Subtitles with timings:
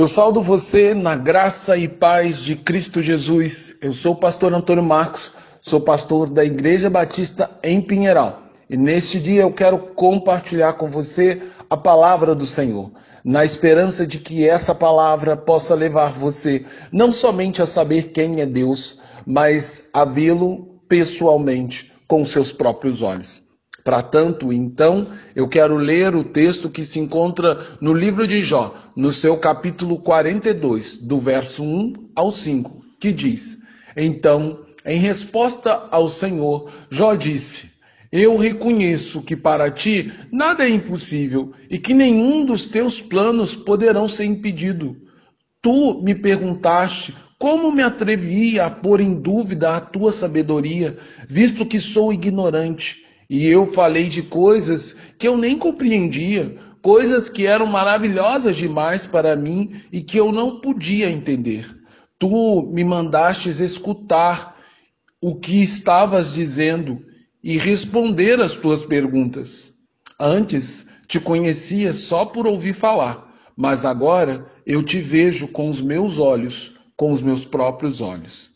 [0.00, 3.74] Eu saldo você na graça e paz de Cristo Jesus.
[3.82, 5.30] Eu sou o pastor Antônio Marcos,
[5.60, 8.44] sou pastor da Igreja Batista em Pinheiral.
[8.70, 12.90] E neste dia eu quero compartilhar com você a palavra do Senhor,
[13.22, 18.46] na esperança de que essa palavra possa levar você não somente a saber quem é
[18.46, 23.49] Deus, mas a vê-lo pessoalmente com seus próprios olhos.
[23.82, 28.74] Para tanto, então, eu quero ler o texto que se encontra no livro de Jó,
[28.94, 33.58] no seu capítulo 42, do verso 1 ao 5, que diz:
[33.96, 37.70] Então, em resposta ao Senhor, Jó disse:
[38.12, 44.06] Eu reconheço que para ti nada é impossível e que nenhum dos teus planos poderão
[44.06, 44.96] ser impedido.
[45.62, 51.80] Tu me perguntaste como me atrevi a pôr em dúvida a tua sabedoria, visto que
[51.80, 53.06] sou ignorante.
[53.30, 59.36] E eu falei de coisas que eu nem compreendia, coisas que eram maravilhosas demais para
[59.36, 61.64] mim e que eu não podia entender.
[62.18, 64.56] Tu me mandastes escutar
[65.20, 67.04] o que estavas dizendo
[67.40, 69.74] e responder às tuas perguntas.
[70.18, 76.18] Antes te conhecia só por ouvir falar, mas agora eu te vejo com os meus
[76.18, 78.50] olhos, com os meus próprios olhos.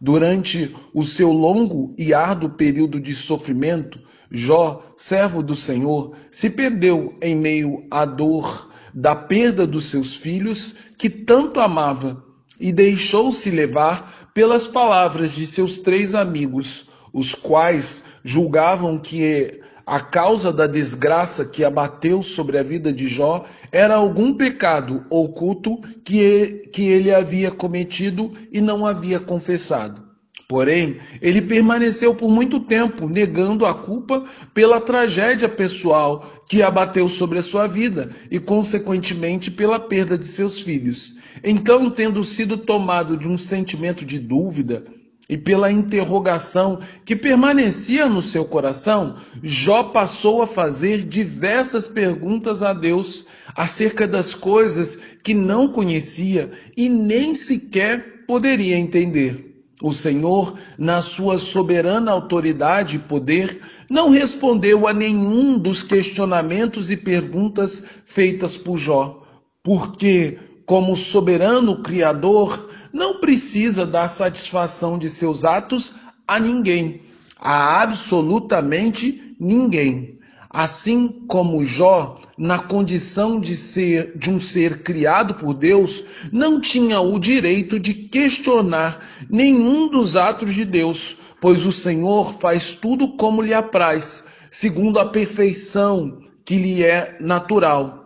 [0.00, 7.16] Durante o seu longo e árduo período de sofrimento, Jó, servo do Senhor, se perdeu
[7.20, 12.24] em meio à dor da perda dos seus filhos, que tanto amava,
[12.58, 19.60] e deixou-se levar pelas palavras de seus três amigos, os quais julgavam que
[19.90, 25.80] a causa da desgraça que abateu sobre a vida de Jó era algum pecado oculto
[26.04, 30.00] que ele havia cometido e não havia confessado.
[30.48, 34.22] Porém, ele permaneceu por muito tempo negando a culpa
[34.54, 40.60] pela tragédia pessoal que abateu sobre a sua vida e, consequentemente, pela perda de seus
[40.60, 41.16] filhos.
[41.42, 44.84] Então, tendo sido tomado de um sentimento de dúvida
[45.30, 52.72] e pela interrogação que permanecia no seu coração, Jó passou a fazer diversas perguntas a
[52.72, 59.64] Deus acerca das coisas que não conhecia e nem sequer poderia entender.
[59.80, 66.96] O Senhor, na sua soberana autoridade e poder, não respondeu a nenhum dos questionamentos e
[66.96, 69.22] perguntas feitas por Jó,
[69.62, 75.94] porque, como soberano Criador, não precisa dar satisfação de seus atos
[76.26, 77.02] a ninguém,
[77.38, 80.18] a absolutamente ninguém.
[80.48, 86.02] Assim como Jó, na condição de ser de um ser criado por Deus,
[86.32, 92.72] não tinha o direito de questionar nenhum dos atos de Deus, pois o Senhor faz
[92.72, 97.99] tudo como lhe apraz, segundo a perfeição que lhe é natural,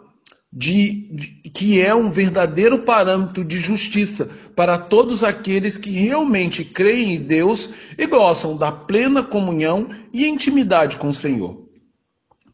[0.56, 7.14] de, de que é um verdadeiro parâmetro de justiça para todos aqueles que realmente creem
[7.14, 11.64] em Deus e gostam da plena comunhão e intimidade com o Senhor.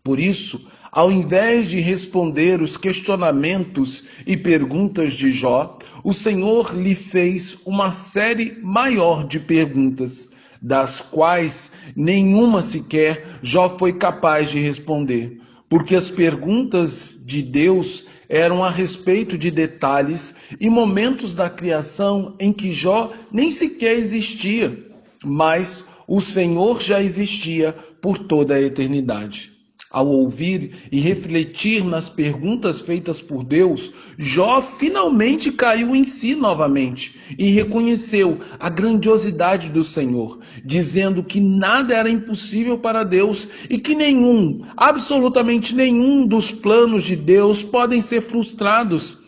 [0.03, 6.95] Por isso, ao invés de responder os questionamentos e perguntas de Jó, o Senhor lhe
[6.95, 15.40] fez uma série maior de perguntas, das quais nenhuma sequer Jó foi capaz de responder,
[15.71, 22.53] porque as perguntas de Deus eram a respeito de detalhes e momentos da criação em
[22.53, 24.77] que Jó nem sequer existia,
[25.25, 27.73] mas o Senhor já existia
[28.03, 29.53] por toda a eternidade.
[29.91, 37.19] Ao ouvir e refletir nas perguntas feitas por Deus, Jó finalmente caiu em si novamente
[37.37, 43.97] e reconheceu a grandiosidade do Senhor, dizendo que nada era impossível para Deus e que
[43.97, 49.19] nenhum, absolutamente nenhum dos planos de Deus podem ser frustrados,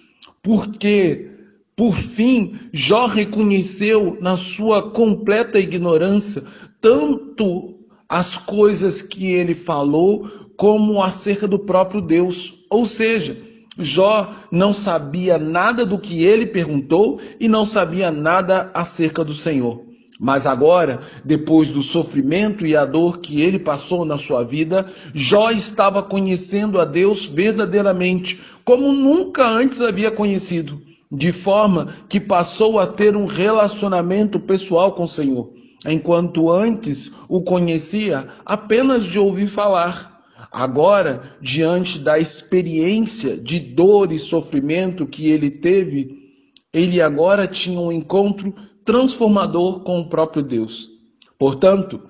[0.41, 1.29] porque
[1.75, 6.45] por fim, Jó reconheceu na sua completa ignorância
[6.81, 7.73] tanto
[8.09, 10.31] as coisas que ele falou
[10.63, 12.55] como acerca do próprio Deus.
[12.71, 13.37] Ou seja,
[13.77, 19.83] Jó não sabia nada do que ele perguntou e não sabia nada acerca do Senhor.
[20.21, 25.51] Mas agora, depois do sofrimento e a dor que ele passou na sua vida, Jó
[25.51, 30.81] estava conhecendo a Deus verdadeiramente, como nunca antes havia conhecido,
[31.11, 35.51] de forma que passou a ter um relacionamento pessoal com o Senhor,
[35.85, 40.12] enquanto antes o conhecia apenas de ouvir falar.
[40.53, 46.31] Agora, diante da experiência de dor e sofrimento que ele teve,
[46.71, 48.55] ele agora tinha um encontro
[48.85, 50.91] transformador com o próprio Deus.
[51.39, 52.03] Portanto,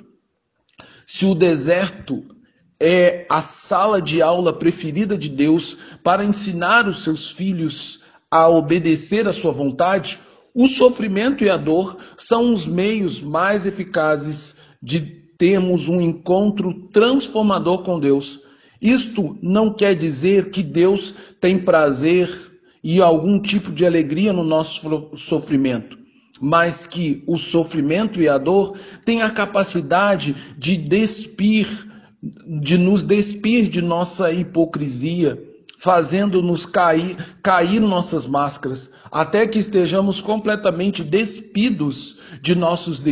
[1.07, 2.25] se o deserto
[2.81, 9.29] é a sala de aula preferida de Deus para ensinar os seus filhos a obedecer
[9.29, 10.19] à sua vontade,
[10.53, 17.83] o sofrimento e a dor são os meios mais eficazes de termos um encontro transformador
[17.83, 18.43] com Deus.
[18.81, 22.31] Isto não quer dizer que Deus tem prazer
[22.81, 25.99] e algum tipo de alegria no nosso sofrimento,
[26.41, 31.67] mas que o sofrimento e a dor têm a capacidade de despir,
[32.63, 35.43] de nos despir de nossa hipocrisia,
[35.77, 43.03] fazendo-nos cair, cair nossas máscaras, até que estejamos completamente despidos de nossos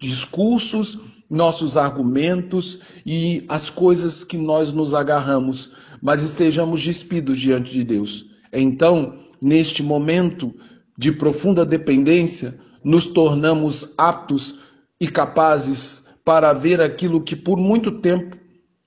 [0.00, 7.84] discursos, nossos argumentos e as coisas que nós nos agarramos, mas estejamos despidos diante de
[7.84, 8.26] Deus.
[8.52, 10.54] Então, neste momento
[10.96, 14.60] de profunda dependência, nos tornamos aptos
[15.00, 18.36] e capazes para ver aquilo que por muito tempo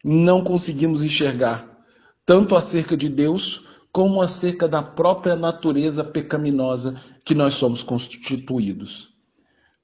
[0.04, 1.84] não conseguimos enxergar,
[2.26, 9.10] tanto acerca de Deus como acerca da própria natureza pecaminosa que nós somos constituídos.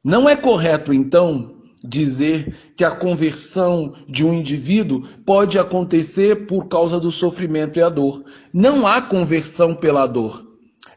[0.04, 1.55] Não é correto, então,
[1.88, 7.90] dizer que a conversão de um indivíduo pode acontecer por causa do sofrimento e a
[7.90, 8.24] dor.
[8.54, 10.46] Não há conversão pela dor.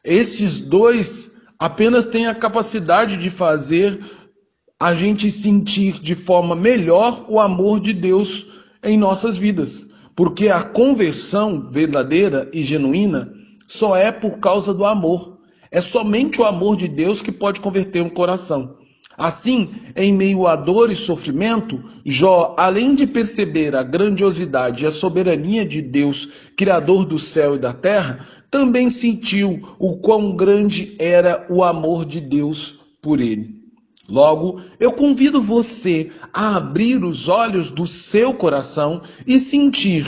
[0.04, 4.00] Esses dois apenas têm a capacidade de fazer
[4.80, 8.46] a gente sentir de forma melhor o amor de Deus
[8.82, 9.86] em nossas vidas.
[10.14, 13.32] Porque a conversão verdadeira e genuína
[13.66, 15.38] só é por causa do amor.
[15.70, 18.77] É somente o amor de Deus que pode converter um coração.
[19.18, 24.92] Assim, em meio a dor e sofrimento, Jó, além de perceber a grandiosidade e a
[24.92, 31.44] soberania de Deus, Criador do céu e da terra, também sentiu o quão grande era
[31.50, 33.58] o amor de Deus por ele.
[34.08, 40.06] Logo, eu convido você a abrir os olhos do seu coração e sentir,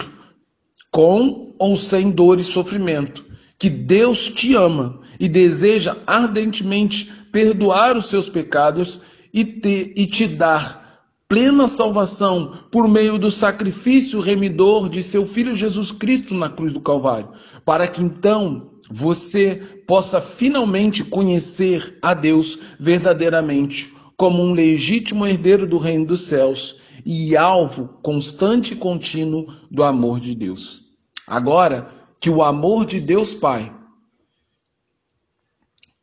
[0.90, 3.24] com ou sem dor e sofrimento,
[3.58, 9.00] que Deus te ama e deseja ardentemente perdoar os seus pecados
[9.32, 10.80] e te, e te dar
[11.28, 16.80] plena salvação por meio do sacrifício remidor de seu Filho Jesus Cristo na cruz do
[16.80, 17.30] Calvário,
[17.64, 25.78] para que então você possa finalmente conhecer a Deus verdadeiramente como um legítimo herdeiro do
[25.78, 30.82] reino dos céus e alvo constante e contínuo do amor de Deus.
[31.26, 31.88] Agora
[32.18, 33.72] que o amor de Deus Pai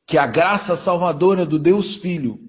[0.08, 2.40] que a graça salvadora do Deus Filho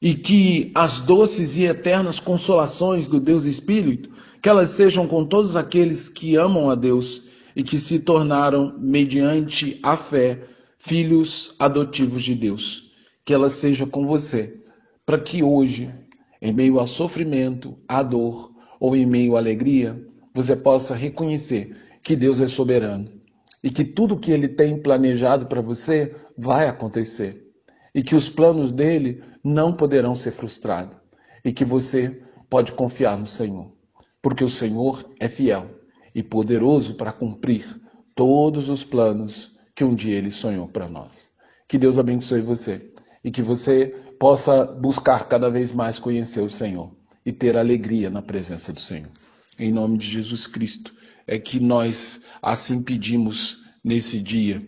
[0.00, 4.10] e que as doces e eternas consolações do Deus Espírito,
[4.42, 9.80] que elas sejam com todos aqueles que amam a Deus e que se tornaram, mediante
[9.82, 10.44] a fé,
[10.78, 12.92] filhos adotivos de Deus.
[13.24, 14.60] Que ela seja com você,
[15.06, 15.90] para que hoje,
[16.42, 19.98] em meio ao sofrimento, à dor ou em meio à alegria,
[20.34, 23.15] você possa reconhecer que Deus é soberano
[23.66, 27.50] e que tudo que ele tem planejado para você vai acontecer
[27.92, 30.96] e que os planos dele não poderão ser frustrados
[31.44, 33.72] e que você pode confiar no Senhor,
[34.22, 35.68] porque o Senhor é fiel
[36.14, 37.66] e poderoso para cumprir
[38.14, 41.32] todos os planos que um dia ele sonhou para nós.
[41.68, 42.92] Que Deus abençoe você
[43.24, 43.86] e que você
[44.20, 49.10] possa buscar cada vez mais conhecer o Senhor e ter alegria na presença do Senhor.
[49.58, 50.94] Em nome de Jesus Cristo
[51.26, 54.64] é que nós assim pedimos nesse dia